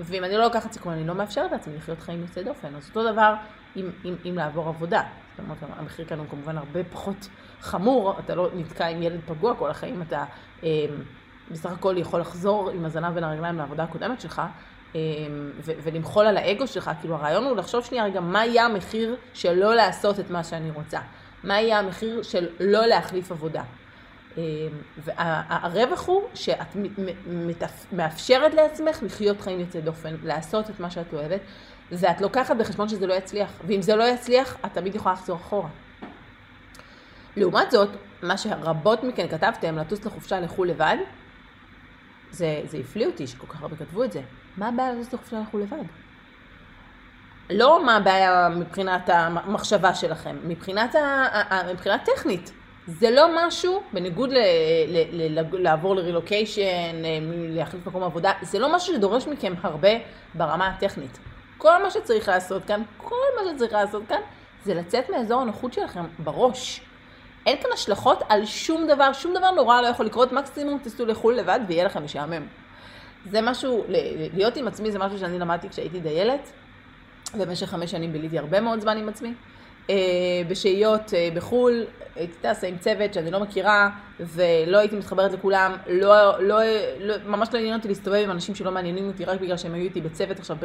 ואם 0.00 0.24
אני 0.24 0.34
לא 0.36 0.44
לוקחת 0.44 0.72
סיכון, 0.72 0.92
אני 0.92 1.06
לא 1.06 1.14
מאפשרת 1.14 1.52
לעצמי 1.52 1.76
לחיות 1.76 2.00
חיים 2.00 2.20
יוצאי 2.20 2.44
דופן. 2.44 2.74
אז 2.76 2.88
אותו 2.88 3.12
דבר 3.12 3.34
עם, 3.76 3.90
עם, 4.04 4.14
עם 4.24 4.36
לעבור 4.36 4.68
עבודה. 4.68 5.02
זאת 5.30 5.44
אומרת, 5.44 5.58
המחיר 5.62 6.04
כאן 6.04 6.18
הוא 6.18 6.26
כמובן 6.30 6.58
הרבה 6.58 6.84
פחות 6.84 7.28
חמור, 7.60 8.18
אתה 8.18 8.34
לא 8.34 8.48
נתקע 8.54 8.86
עם 8.86 9.02
ילד 9.02 9.20
פגוע 9.26 9.54
כל 9.54 9.70
החיים, 9.70 10.02
אתה 10.02 10.24
אה, 10.64 10.68
בסך 11.50 11.72
הכל 11.72 11.94
יכול 11.98 12.20
לחזור 12.20 12.70
עם 12.70 12.84
הזנב 12.84 13.14
בין 13.14 13.24
הרגליים 13.24 13.58
לעבודה 13.58 13.82
הקודמת 13.82 14.20
שלך, 14.20 14.42
אה, 14.94 15.00
ולמחול 15.64 16.26
על 16.26 16.36
האגו 16.36 16.66
שלך, 16.66 16.90
כאילו 17.00 17.14
הרעיון 17.14 17.44
הוא 17.44 17.56
לחשוב 17.56 17.84
שנייה 17.84 18.04
רגע, 18.04 18.20
מה 18.20 18.46
יהיה 18.46 18.64
המחיר 18.64 19.16
של 19.34 19.52
לא 19.52 19.74
לעשות 19.74 20.20
את 20.20 20.30
מה 20.30 20.44
שאני 20.44 20.70
רוצה? 20.70 21.00
מה 21.44 21.60
יהיה 21.60 21.78
המחיר 21.78 22.22
של 22.22 22.48
לא 22.60 22.86
להחליף 22.86 23.32
עבודה? 23.32 23.62
אה, 24.38 24.42
והרווח 24.98 26.06
הוא 26.06 26.22
שאת 26.34 26.76
מאפשרת 27.92 28.54
לעצמך 28.54 29.02
לחיות 29.02 29.40
חיים 29.40 29.60
יוצאי 29.60 29.80
דופן, 29.80 30.14
לעשות 30.22 30.70
את 30.70 30.80
מה 30.80 30.90
שאת 30.90 31.12
אוהבת, 31.12 31.40
ואת 31.92 32.20
לוקחת 32.20 32.56
בחשבון 32.56 32.88
שזה 32.88 33.06
לא 33.06 33.14
יצליח, 33.14 33.50
ואם 33.66 33.82
זה 33.82 33.96
לא 33.96 34.04
יצליח, 34.04 34.56
את 34.66 34.72
תמיד 34.72 34.94
יכולה 34.94 35.14
לחזור 35.14 35.36
אחורה. 35.36 35.68
לעומת 37.36 37.70
זאת, 37.70 37.88
מה 38.22 38.36
שרבות 38.36 39.04
מכן 39.04 39.28
כתבתם, 39.28 39.78
לטוס 39.78 40.04
לחופשה 40.04 40.40
לחו"ל 40.40 40.68
לבד, 40.68 40.96
זה, 42.30 42.60
זה 42.64 42.78
הפליא 42.78 43.06
אותי 43.06 43.26
שכל 43.26 43.46
כך 43.46 43.62
הרבה 43.62 43.76
כתבו 43.76 44.04
את 44.04 44.12
זה. 44.12 44.20
מה 44.56 44.68
הבעיה 44.68 44.92
לטוס 44.92 45.12
לחופשה 45.12 45.40
לחו"ל 45.40 45.62
לבד? 45.62 45.82
לא 47.50 47.84
מה 47.86 47.96
הבעיה 47.96 48.48
מבחינת 48.48 49.08
המחשבה 49.08 49.94
שלכם, 49.94 50.36
מבחינת, 50.44 50.94
ה, 50.94 51.62
מבחינת 51.72 52.08
טכנית. 52.16 52.52
זה 52.86 53.10
לא 53.10 53.26
משהו, 53.36 53.82
בניגוד 53.92 54.30
ל, 54.30 54.38
ל, 54.88 55.38
ל, 55.40 55.62
לעבור 55.62 55.96
לרילוקיישן, 55.96 57.02
להחליף 57.30 57.86
מקום 57.86 58.02
עבודה, 58.02 58.32
זה 58.42 58.58
לא 58.58 58.76
משהו 58.76 58.94
שדורש 58.94 59.26
מכם 59.26 59.54
הרבה 59.62 59.88
ברמה 60.34 60.68
הטכנית. 60.68 61.18
כל 61.58 61.82
מה 61.82 61.90
שצריך 61.90 62.28
לעשות 62.28 62.64
כאן, 62.64 62.82
כל 62.96 63.14
מה 63.36 63.52
שצריך 63.52 63.72
לעשות 63.72 64.02
כאן, 64.08 64.20
זה 64.64 64.74
לצאת 64.74 65.10
מאזור 65.10 65.42
הנוחות 65.42 65.72
שלכם 65.72 66.04
בראש. 66.18 66.80
אין 67.46 67.56
כאן 67.62 67.70
השלכות 67.74 68.22
על 68.28 68.44
שום 68.44 68.86
דבר, 68.86 69.12
שום 69.12 69.34
דבר 69.34 69.50
נורא 69.50 69.80
לא 69.80 69.86
יכול 69.86 70.06
לקרות, 70.06 70.32
מקסימום 70.32 70.78
תסעו 70.82 71.06
לחו"ל 71.06 71.34
לבד 71.34 71.60
ויהיה 71.68 71.84
לכם 71.84 72.04
משעמם. 72.04 72.46
זה 73.30 73.40
משהו, 73.40 73.84
להיות 74.34 74.56
עם 74.56 74.68
עצמי 74.68 74.92
זה 74.92 74.98
משהו 74.98 75.18
שאני 75.18 75.38
למדתי 75.38 75.68
כשהייתי 75.68 76.00
דיילת. 76.00 76.52
במשך 77.38 77.66
חמש 77.66 77.90
שנים 77.90 78.12
ביליתי 78.12 78.38
הרבה 78.38 78.60
מאוד 78.60 78.80
זמן 78.80 78.96
עם 78.98 79.08
עצמי. 79.08 79.34
אה, 79.90 79.94
בשהיות 80.48 81.14
אה, 81.14 81.28
בחו"ל, 81.34 81.84
הייתי 82.16 82.34
טסה 82.40 82.66
עם 82.66 82.78
צוות 82.78 83.14
שאני 83.14 83.30
לא 83.30 83.40
מכירה, 83.40 83.90
ולא 84.20 84.78
הייתי 84.78 84.96
מתחברת 84.96 85.32
לכולם, 85.32 85.76
לא, 85.86 86.42
לא, 86.42 86.58
לא, 87.00 87.14
ממש 87.26 87.48
לא 87.52 87.58
עניין 87.58 87.76
אותי 87.76 87.88
להסתובב 87.88 88.22
עם 88.24 88.30
אנשים 88.30 88.54
שלא 88.54 88.70
מעניינים 88.70 89.08
אותי 89.08 89.24
רק 89.24 89.40
בגלל 89.40 89.56
שהם 89.56 89.74
היו 89.74 89.84
איתי 89.84 90.00
בצוות 90.00 90.38
עכשיו 90.38 90.56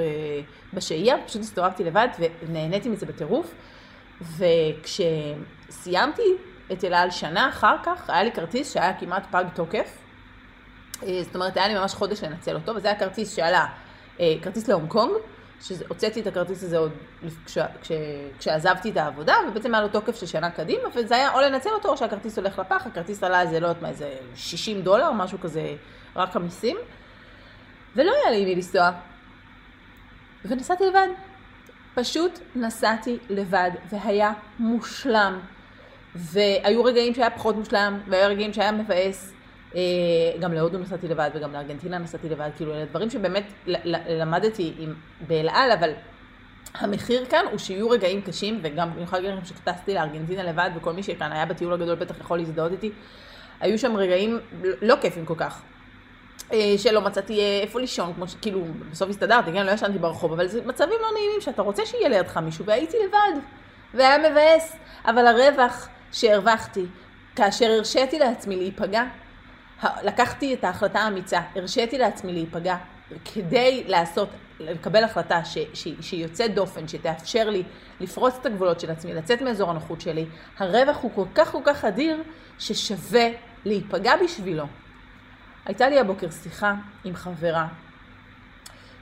בשהייה, 0.73 1.15
פשוט 1.25 1.41
הסתובבתי 1.41 1.83
לבד 1.83 2.07
ונהניתי 2.47 2.89
מזה 2.89 3.05
בטירוף. 3.05 3.53
וכשסיימתי 4.37 6.23
את 6.73 6.83
אל 6.83 6.93
על 6.93 7.11
שנה 7.11 7.49
אחר 7.49 7.75
כך, 7.83 8.09
היה 8.09 8.23
לי 8.23 8.31
כרטיס 8.31 8.73
שהיה 8.73 8.93
כמעט 8.93 9.23
פג 9.31 9.43
תוקף. 9.53 9.97
אה, 11.03 11.19
זאת 11.23 11.35
אומרת, 11.35 11.57
היה 11.57 11.67
לי 11.67 11.73
ממש 11.73 11.93
חודש 11.93 12.23
לנצל 12.23 12.55
אותו, 12.55 12.75
וזה 12.75 12.87
היה 12.87 12.99
כרטיס 12.99 13.35
שעלה, 13.35 13.65
כרטיס 14.41 14.67
להונג 14.67 14.89
קונג. 14.89 15.11
שהוצאתי 15.61 16.21
את 16.21 16.27
הכרטיס 16.27 16.63
הזה 16.63 16.77
עוד 16.77 16.91
כש, 17.45 17.57
כש, 17.81 17.91
כשעזבתי 18.39 18.89
את 18.89 18.97
העבודה, 18.97 19.35
ובעצם 19.47 19.75
היה 19.75 19.83
לו 19.83 19.89
תוקף 19.89 20.15
של 20.15 20.25
שנה 20.25 20.51
קדימה, 20.51 20.89
וזה 20.95 21.15
היה 21.15 21.33
או 21.33 21.41
לנצל 21.41 21.69
אותו 21.69 21.89
או 21.89 21.97
שהכרטיס 21.97 22.37
הולך 22.37 22.59
לפח, 22.59 22.87
הכרטיס 22.87 23.23
עלה 23.23 23.41
איזה, 23.41 23.59
לא 23.59 23.67
יודעת 23.67 23.81
מה, 23.81 23.89
איזה 23.89 24.13
60 24.35 24.81
דולר, 24.81 25.11
משהו 25.11 25.39
כזה, 25.39 25.75
רק 26.15 26.35
המיסים, 26.35 26.77
ולא 27.95 28.11
היה 28.11 28.31
לי 28.31 28.45
מי 28.45 28.55
לנסוע. 28.55 28.91
ונסעתי 30.45 30.83
לבד. 30.85 31.07
פשוט 31.95 32.39
נסעתי 32.55 33.17
לבד, 33.29 33.71
והיה 33.89 34.33
מושלם. 34.59 35.39
והיו 36.15 36.83
רגעים 36.83 37.13
שהיה 37.13 37.29
פחות 37.29 37.55
מושלם, 37.55 37.99
והיו 38.07 38.29
רגעים 38.29 38.53
שהיה 38.53 38.71
מבאס, 38.71 39.33
אה, 39.75 39.81
גם 40.39 40.53
להודו 40.53 40.77
נסעתי 40.77 41.07
לבד 41.07 41.29
וגם 41.33 41.53
לארגנטינה 41.53 41.97
נסעתי 41.97 42.29
לבד, 42.29 42.49
כאילו 42.55 42.73
אלה 42.73 42.85
דברים 42.85 43.09
שבאמת 43.09 43.43
למדתי 44.07 44.73
עם, 44.79 44.93
באל 45.27 45.49
על, 45.51 45.71
אבל 45.71 45.91
המחיר 46.73 47.25
כאן 47.25 47.45
הוא 47.51 47.57
שיהיו 47.57 47.89
רגעים 47.89 48.21
קשים, 48.21 48.59
וגם 48.63 48.89
אני 48.95 49.03
יכולה 49.03 49.21
להגיד 49.21 49.37
לכם 49.37 49.45
שטסתי 49.45 49.93
לארגנטינה 49.93 50.43
לבד, 50.43 50.69
וכל 50.75 50.93
מי 50.93 51.03
שכאן 51.03 51.31
היה 51.31 51.45
בטיול 51.45 51.73
הגדול 51.73 51.95
בטח 51.95 52.19
יכול 52.19 52.37
להזדהות 52.37 52.71
איתי, 52.71 52.91
היו 53.59 53.79
שם 53.79 53.95
רגעים 53.95 54.39
לא 54.81 54.95
כיפים 55.01 55.25
כל 55.25 55.35
כך. 55.37 55.61
אה, 56.53 56.73
שלא 56.77 57.01
מצאתי 57.01 57.39
אה, 57.39 57.59
איפה 57.61 57.79
לישון, 57.79 58.13
כמו 58.13 58.27
שכאילו, 58.27 58.61
בסוף 58.91 59.09
הסתדרתי, 59.09 59.51
כן, 59.53 59.65
לא 59.65 59.71
ישנתי 59.71 59.97
ברחוב, 59.97 60.33
אבל 60.33 60.47
זה 60.47 60.61
מצבים 60.65 60.99
לא 61.01 61.07
נעימים 61.13 61.41
שאתה 61.41 61.61
רוצה 61.61 61.85
שיהיה 61.85 62.09
לידך 62.09 62.37
מישהו, 62.37 62.65
והייתי 62.65 62.97
לבד, 63.07 63.41
והיה 63.93 64.31
מבאס, 64.31 64.75
אבל 65.05 65.27
הרווח 65.27 65.89
שהרווחתי, 66.11 66.85
כאשר 67.35 67.71
הרשיתי 67.71 68.19
לעצמי 68.19 68.55
להיפגע, 68.55 69.03
לקחתי 70.03 70.53
את 70.53 70.63
ההחלטה 70.63 70.99
האמיצה, 70.99 71.41
הרשיתי 71.55 71.97
לעצמי 71.97 72.33
להיפגע, 72.33 72.77
כדי 73.33 73.83
לעשות, 73.87 74.29
לקבל 74.59 75.03
החלטה 75.03 75.45
ש, 75.45 75.57
ש, 75.73 75.87
שהיא 76.01 76.23
יוצאת 76.23 76.53
דופן, 76.53 76.87
שתאפשר 76.87 77.49
לי 77.49 77.63
לפרוץ 77.99 78.35
את 78.41 78.45
הגבולות 78.45 78.79
של 78.79 78.91
עצמי, 78.91 79.13
לצאת 79.13 79.41
מאזור 79.41 79.69
הנוחות 79.69 80.01
שלי, 80.01 80.25
הרווח 80.57 80.97
הוא 81.01 81.11
כל 81.15 81.25
כך 81.35 81.51
כל 81.51 81.61
כך 81.63 81.85
אדיר, 81.85 82.23
ששווה 82.59 83.27
להיפגע 83.65 84.13
בשבילו. 84.23 84.65
הייתה 85.65 85.89
לי 85.89 85.99
הבוקר 85.99 86.29
שיחה 86.31 86.73
עם 87.03 87.15
חברה, 87.15 87.67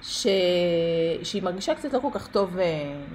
ש... 0.01 0.27
שהיא 1.23 1.43
מרגישה 1.43 1.75
קצת 1.75 1.93
לא 1.93 1.99
כל 1.99 2.09
כך 2.13 2.27
טוב 2.27 2.57
אה, 2.57 2.65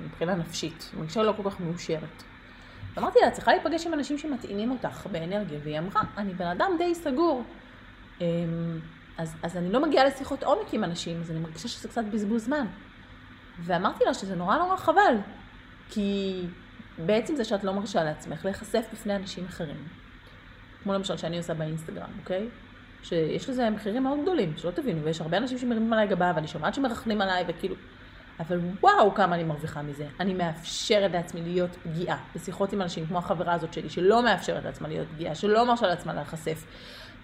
מבחינה 0.04 0.34
נפשית, 0.34 0.90
היא 0.92 0.98
מרגישה 1.00 1.22
לא 1.22 1.32
כל 1.36 1.50
כך 1.50 1.60
מאושרת. 1.60 2.22
אמרתי 2.98 3.18
לה, 3.24 3.30
צריכה 3.30 3.52
להיפגש 3.52 3.86
עם 3.86 3.94
אנשים 3.94 4.18
שמטעינים 4.18 4.70
אותך 4.70 5.06
באנרגיה, 5.12 5.58
והיא 5.62 5.78
אמרה, 5.78 6.02
אני 6.16 6.34
בן 6.34 6.46
אדם 6.46 6.70
די 6.78 6.94
סגור. 6.94 7.44
אמ, 8.20 8.80
אז, 9.18 9.34
אז 9.42 9.56
אני 9.56 9.72
לא 9.72 9.82
מגיעה 9.82 10.04
לשיחות 10.04 10.42
עומק 10.42 10.74
עם 10.74 10.84
אנשים, 10.84 11.20
אז 11.20 11.30
אני 11.30 11.38
מרגישה 11.38 11.68
שזה 11.68 11.88
קצת 11.88 12.04
בזבוז 12.04 12.44
זמן. 12.44 12.66
ואמרתי 13.60 14.04
לה 14.04 14.14
שזה 14.14 14.34
נורא 14.36 14.56
נורא 14.58 14.76
חבל, 14.76 15.16
כי 15.90 16.40
בעצם 16.98 17.36
זה 17.36 17.44
שאת 17.44 17.64
לא 17.64 17.72
מרשה 17.72 18.04
לעצמך 18.04 18.44
להיחשף 18.44 18.86
בפני 18.92 19.16
אנשים 19.16 19.44
אחרים, 19.44 19.88
כמו 20.82 20.94
למשל 20.94 21.16
שאני 21.16 21.36
עושה 21.36 21.54
באינסטגרם, 21.54 22.10
אוקיי? 22.20 22.48
שיש 23.02 23.48
לזה 23.48 23.70
מחירים 23.70 24.02
מאוד 24.02 24.22
גדולים, 24.22 24.56
שלא 24.56 24.70
תבינו, 24.70 25.04
ויש 25.04 25.20
הרבה 25.20 25.36
אנשים 25.36 25.58
שמרימים 25.58 25.92
עליי 25.92 26.08
גבה, 26.08 26.32
ואני 26.36 26.48
שומעת 26.48 26.74
שמרחמים 26.74 27.20
עליי, 27.20 27.44
וכאילו, 27.48 27.74
אבל 28.40 28.60
וואו 28.80 29.14
כמה 29.14 29.34
אני 29.34 29.44
מרוויחה 29.44 29.82
מזה. 29.82 30.06
אני 30.20 30.34
מאפשרת 30.34 31.12
לעצמי 31.12 31.40
להיות 31.42 31.70
פגיעה 31.82 32.16
בשיחות 32.34 32.72
עם 32.72 32.82
אנשים 32.82 33.06
כמו 33.06 33.18
החברה 33.18 33.52
הזאת 33.52 33.72
שלי, 33.72 33.90
שלא 33.90 34.22
מאפשרת 34.22 34.64
לעצמה 34.64 34.88
להיות 34.88 35.08
פגיעה, 35.14 35.34
שלא 35.34 35.66
מרשה 35.66 35.86
לעצמה 35.86 36.14
להיחשף. 36.14 36.64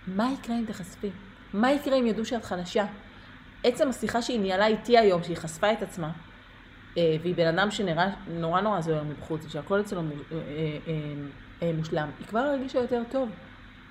מה 0.06 0.30
יקרה 0.32 0.58
אם 0.58 0.64
תחשפי? 0.66 1.10
מה 1.52 1.72
יקרה 1.72 1.96
אם 1.96 2.06
ידעו 2.06 2.24
שאת 2.24 2.44
חלשה? 2.44 2.84
עצם 3.64 3.88
השיחה 3.88 4.22
שהיא 4.22 4.40
ניהלה 4.40 4.66
איתי 4.66 4.98
היום, 4.98 5.22
שהיא 5.22 5.36
חשפה 5.36 5.72
את 5.72 5.82
עצמה, 5.82 6.10
אה, 6.96 7.16
והיא 7.22 7.34
בן 7.34 7.46
אדם 7.46 7.70
שנראה 7.70 8.10
נורא 8.28 8.60
נורא 8.60 8.80
זוהר 8.80 9.04
מבחוץ, 9.04 9.48
שהכל 9.48 9.80
אצלו 9.80 10.00
אה, 10.00 10.36
אה, 11.62 11.72
מושלם, 11.72 12.08
היא 12.18 12.26
כבר 12.26 12.38
הרגישה 12.38 12.78
יותר 12.78 13.02
טוב. 13.10 13.28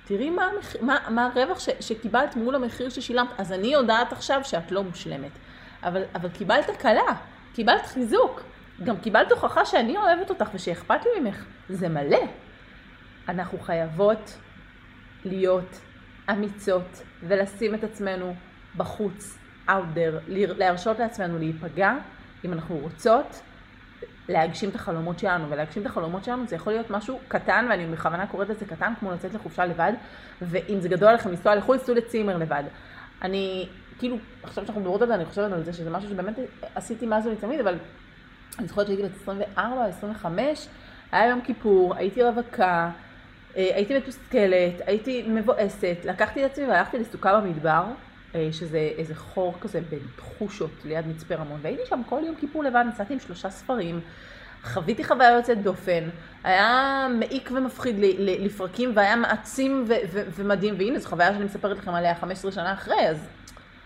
תראי 0.04 0.30
מה, 0.30 0.48
מה, 0.80 0.98
מה 1.10 1.26
הרווח 1.26 1.60
ש, 1.60 1.68
שקיבלת 1.80 2.36
מול 2.36 2.54
המחיר 2.54 2.88
ששילמת. 2.88 3.28
אז 3.38 3.52
אני 3.52 3.66
יודעת 3.66 4.12
עכשיו 4.12 4.40
שאת 4.44 4.72
לא 4.72 4.82
מושלמת. 4.82 5.30
אבל, 5.82 6.02
אבל 6.14 6.28
קיבלת 6.28 6.68
הקלה, 6.68 7.14
קיבלת 7.54 7.86
חיזוק, 7.86 8.42
גם 8.84 8.96
קיבלת 8.96 9.32
הוכחה 9.32 9.64
שאני 9.64 9.96
אוהבת 9.96 10.30
אותך 10.30 10.48
ושאכפת 10.54 11.00
לי 11.04 11.20
ממך. 11.20 11.44
זה 11.68 11.88
מלא. 11.88 12.20
אנחנו 13.28 13.58
חייבות 13.58 14.38
להיות 15.24 15.80
אמיצות 16.30 17.02
ולשים 17.22 17.74
את 17.74 17.84
עצמנו 17.84 18.34
בחוץ, 18.76 19.38
out 19.68 19.96
there, 19.96 20.22
להרשות 20.28 20.98
לעצמנו 20.98 21.38
להיפגע, 21.38 21.94
אם 22.44 22.52
אנחנו 22.52 22.76
רוצות 22.76 23.42
להגשים 24.28 24.70
את 24.70 24.74
החלומות 24.74 25.18
שלנו, 25.18 25.50
ולהגשים 25.50 25.82
את 25.82 25.86
החלומות 25.86 26.24
שלנו 26.24 26.46
זה 26.46 26.56
יכול 26.56 26.72
להיות 26.72 26.90
משהו 26.90 27.20
קטן, 27.28 27.66
ואני 27.70 27.86
בכוונה 27.86 28.26
קוראת 28.26 28.48
לזה 28.48 28.64
קטן, 28.64 28.92
כמו 29.00 29.12
לצאת 29.12 29.34
לחופשה 29.34 29.64
לבד, 29.64 29.92
ואם 30.42 30.80
זה 30.80 30.88
גדול 30.88 31.08
עליכם 31.08 31.30
לנסוע 31.30 31.54
לחו"ל, 31.54 31.78
סעו 31.78 31.94
לצימר 31.94 32.36
לבד. 32.36 32.64
אני 33.22 33.68
כאילו, 34.00 34.16
עכשיו 34.42 34.64
שאנחנו 34.64 34.80
מדברות 34.80 35.02
על 35.02 35.08
זה, 35.08 35.14
אני 35.14 35.24
חושבת 35.24 35.52
על 35.52 35.64
זה 35.64 35.72
שזה 35.72 35.90
משהו 35.90 36.10
שבאמת 36.10 36.34
עשיתי 36.74 37.06
מאז 37.06 37.26
ומתמיד, 37.26 37.60
אבל 37.60 37.74
אני 38.58 38.68
זוכרת 38.68 38.86
שהייתי 38.86 39.02
בת 39.02 39.10
24, 39.22 39.84
25, 39.84 40.68
היה 41.12 41.30
יום 41.30 41.40
כיפור, 41.40 41.94
הייתי 41.96 42.22
רווקה, 42.22 42.90
אה, 43.56 43.70
הייתי 43.74 43.98
מתוסכלת, 43.98 44.80
הייתי 44.86 45.24
מבואסת, 45.28 45.96
לקחתי 46.04 46.46
את 46.46 46.50
עצמי 46.50 46.66
והלכתי 46.66 46.98
לסוכה 46.98 47.40
במדבר, 47.40 47.84
אה, 48.34 48.48
שזה 48.52 48.90
איזה 48.98 49.14
חור 49.14 49.54
כזה 49.60 49.80
בין 49.90 50.00
חושות 50.18 50.70
ליד 50.84 51.06
מצפה 51.06 51.34
רמון, 51.34 51.60
והייתי 51.62 51.82
שם 51.88 52.02
כל 52.08 52.20
יום 52.26 52.34
כיפור 52.36 52.64
לבד, 52.64 52.84
נסעתי 52.88 53.12
עם 53.12 53.20
שלושה 53.20 53.50
ספרים, 53.50 54.00
חוויתי 54.64 55.04
חוויה 55.04 55.30
יוצאת 55.30 55.62
דופן, 55.62 56.08
היה 56.44 57.06
מעיק 57.18 57.50
ומפחיד 57.54 57.96
לפרקים 58.18 58.92
והיה 58.94 59.16
מעצים 59.16 59.84
ו- 59.88 59.94
ו- 60.12 60.22
ומדהים, 60.34 60.74
והנה 60.78 60.98
זו 60.98 61.08
חוויה 61.08 61.32
שאני 61.32 61.44
מספרת 61.44 61.78
לכם 61.78 61.94
עליה 61.94 62.14
15 62.14 62.52
שנה 62.52 62.72
אחרי, 62.72 63.08
אז, 63.08 63.28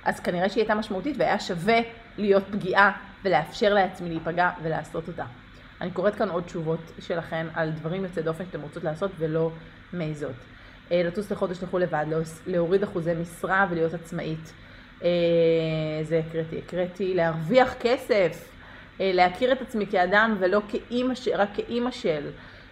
אז 0.04 0.20
כנראה 0.20 0.49
שהיא 0.49 0.62
הייתה 0.62 0.75
משמעותית 0.75 1.16
והיה 1.18 1.40
שווה 1.40 1.78
להיות 2.18 2.44
פגיעה 2.50 2.92
ולאפשר 3.25 3.75
לעצמי 3.75 4.08
להיפגע 4.08 4.50
ולעשות 4.62 5.08
אותה. 5.08 5.25
אני 5.80 5.90
קוראת 5.90 6.14
כאן 6.14 6.28
עוד 6.28 6.42
תשובות 6.42 6.92
שלכם 7.00 7.46
על 7.54 7.70
דברים 7.70 8.04
יוצאי 8.04 8.23
דופן 8.23 8.44
שאתם 8.46 8.61
רוצות 8.61 8.84
לעשות 8.84 9.11
ולא 9.18 9.50
מעיזות. 9.92 10.34
אה, 10.92 11.02
לטוס 11.02 11.30
לחודש 11.30 11.62
לחו"ל 11.62 11.82
לבד, 11.82 12.06
להוריד 12.46 12.82
אחוזי 12.82 13.14
משרה 13.14 13.66
ולהיות 13.70 13.94
עצמאית. 13.94 14.52
אה, 15.02 15.08
זה 16.02 16.20
הקראתי. 16.28 16.58
הקראתי 16.58 17.14
להרוויח 17.14 17.75
כסף, 17.80 18.49
אה, 19.00 19.11
להכיר 19.14 19.52
את 19.52 19.61
עצמי 19.61 19.87
כאדם 19.87 20.37
ולא 20.38 20.61
כאימא, 20.68 21.14
רק 21.34 21.49
כאימא 21.54 21.90
של. 21.90 22.30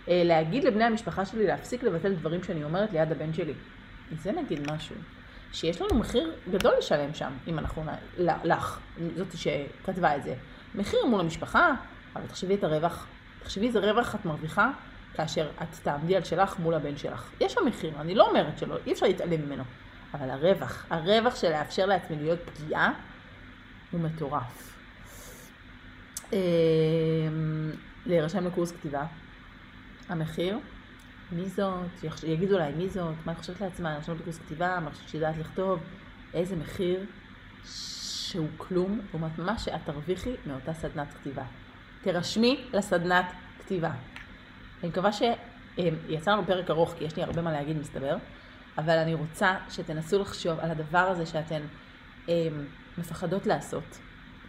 להגיד 0.09 0.65
לבני 0.65 0.85
המשפחה 0.85 1.25
שלי 1.25 1.47
להפסיק 1.47 1.83
לבטל 1.83 2.15
דברים 2.15 2.43
שאני 2.43 2.65
אומרת 2.65 2.93
ליד 2.93 3.12
הבן 3.12 3.33
שלי. 3.33 3.53
זה 4.23 4.33
נגיד 4.33 4.73
משהו. 4.73 4.97
שיש 5.53 5.81
לנו 5.81 5.95
מחיר 5.95 6.33
גדול 6.51 6.73
לשלם 6.79 7.15
שם, 7.15 7.33
אם 7.47 7.59
אנחנו, 7.59 7.85
לך, 8.45 8.79
זאת 9.17 9.27
שכתבה 9.37 10.17
את 10.17 10.23
זה. 10.23 10.35
מחיר 10.75 11.07
מול 11.07 11.21
המשפחה, 11.21 11.73
אבל 12.17 12.27
תחשבי 12.27 12.55
את 12.55 12.65
הרווח. 12.65 13.07
תחשבי 13.43 13.67
איזה 13.67 13.79
רווח 13.79 14.15
את 14.15 14.25
מרוויחה 14.25 14.71
כאשר 15.15 15.51
את 15.63 15.75
תעמדי 15.83 16.17
על 16.17 16.25
שלך 16.25 16.59
מול 16.59 16.75
הבן 16.75 16.97
שלך. 16.97 17.31
יש 17.41 17.53
שם 17.53 17.61
מחיר, 17.67 17.93
אני 18.01 18.15
לא 18.15 18.29
אומרת 18.29 18.59
שלא, 18.59 18.77
אי 18.87 18.93
אפשר 18.93 19.07
להתעלם 19.07 19.47
ממנו. 19.47 19.63
אבל 20.15 20.31
הרווח, 20.31 20.87
הרווח 20.91 21.37
של 21.37 21.51
לאפשר 21.51 21.87
לעצמי 21.87 22.17
להיות 22.17 22.39
פגיעה, 22.41 22.93
הוא 23.91 24.01
מטורף. 24.01 24.77
אמ, 26.33 26.39
להירשם 28.07 28.47
לקורס 28.47 28.73
כתיבה, 28.73 29.05
המחיר, 30.09 30.59
מי 31.33 31.49
זאת, 31.49 32.05
יגידו 32.27 32.55
אולי 32.55 32.73
מי 32.73 32.89
זאת, 32.89 33.15
מה 33.25 33.33
היא 33.33 33.39
חושבת 33.39 33.61
לעצמה, 33.61 33.91
להירשם 33.91 34.15
לקורס 34.15 34.39
כתיבה, 34.39 34.81
מה 34.81 34.91
חושבת 34.91 35.09
שיודעת 35.09 35.39
לכתוב, 35.39 35.81
איזה 36.35 36.57
מחיר 36.57 37.07
שהוא 37.65 38.49
כלום, 38.57 39.01
לעומת 39.11 39.39
מה 39.39 39.59
שאת 39.59 39.81
תרוויחי 39.85 40.35
מאותה 40.47 40.75
סדנת 40.75 41.12
כתיבה. 41.15 41.45
תירשמי 42.03 42.65
לסדנת 42.73 43.33
כתיבה. 43.59 43.91
אני 44.83 44.89
מקווה 44.89 45.11
שיצא 45.12 46.31
לנו 46.31 46.47
פרק 46.47 46.71
ארוך, 46.71 46.95
כי 46.99 47.05
יש 47.05 47.17
לי 47.17 47.23
הרבה 47.23 47.43
מה 47.43 47.53
להגיד 47.53 47.79
מסתבר, 47.79 48.17
אבל 48.79 48.99
אני 48.99 49.15
רוצה 49.15 49.57
שתנסו 49.71 50.19
לחשוב 50.19 50.59
על 50.61 50.71
הדבר 50.71 50.99
הזה 50.99 51.27
שאתן 51.27 51.62
הם, 52.29 52.67
מפחדות 52.99 53.47
לעשות. 53.47 53.99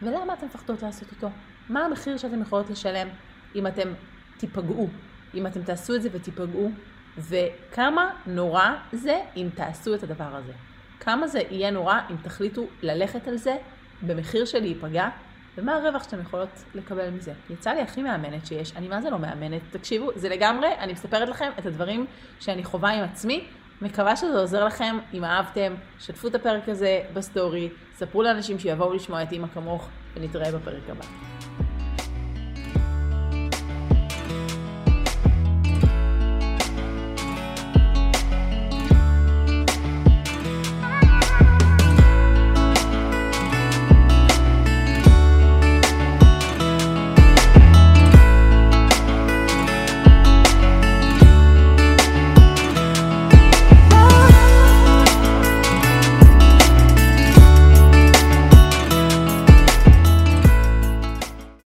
ולמה 0.01 0.33
אתן 0.33 0.45
מפחדות 0.45 0.81
לעשות 0.81 1.11
אותו? 1.11 1.29
מה 1.69 1.85
המחיר 1.85 2.17
שאתן 2.17 2.41
יכולות 2.41 2.69
לשלם 2.69 3.07
אם 3.55 3.67
אתן 3.67 3.93
תיפגעו, 4.37 4.89
אם 5.33 5.47
אתן 5.47 5.63
תעשו 5.63 5.95
את 5.95 6.01
זה 6.01 6.09
ותיפגעו, 6.11 6.71
וכמה 7.17 8.09
נורא 8.27 8.69
זה 8.91 9.19
אם 9.37 9.49
תעשו 9.55 9.95
את 9.95 10.03
הדבר 10.03 10.35
הזה. 10.35 10.53
כמה 10.99 11.27
זה 11.27 11.41
יהיה 11.49 11.71
נורא 11.71 11.99
אם 12.09 12.15
תחליטו 12.21 12.67
ללכת 12.81 13.27
על 13.27 13.37
זה 13.37 13.57
במחיר 14.01 14.45
של 14.45 14.59
להיפגע 14.59 15.09
ומה 15.57 15.75
הרווח 15.75 16.03
שאתם 16.03 16.21
יכולות 16.21 16.49
לקבל 16.75 17.09
מזה? 17.09 17.33
יצא 17.49 17.71
לי 17.71 17.81
הכי 17.81 18.03
מאמנת 18.03 18.47
שיש, 18.47 18.73
אני 18.75 18.87
מה 18.87 19.01
זה 19.01 19.09
לא 19.09 19.19
מאמנת? 19.19 19.61
תקשיבו, 19.71 20.09
זה 20.15 20.29
לגמרי, 20.29 20.67
אני 20.79 20.93
מספרת 20.93 21.29
לכם 21.29 21.51
את 21.59 21.65
הדברים 21.65 22.05
שאני 22.39 22.63
חווה 22.63 22.89
עם 22.89 23.03
עצמי, 23.03 23.47
מקווה 23.81 24.15
שזה 24.15 24.39
עוזר 24.39 24.65
לכם, 24.65 24.97
אם 25.13 25.23
אהבתם, 25.23 25.73
שתפו 25.99 26.27
את 26.27 26.35
הפרק 26.35 26.69
הזה 26.69 27.01
בסטורי, 27.13 27.69
ספרו 27.95 28.23
לאנשים 28.23 28.59
שיבואו 28.59 28.93
לשמוע 28.93 29.23
את 29.23 29.31
אימא 29.31 29.47
כמוך, 29.47 29.89
ונתראה 30.15 30.51
בפרק 30.51 30.89
הבא. 30.89 31.05